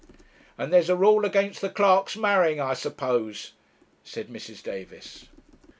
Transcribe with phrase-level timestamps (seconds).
[0.57, 3.51] 'And there's a rule against the clerks marrying, I suppose,'
[4.03, 4.63] said Mrs.
[4.63, 5.25] Davis.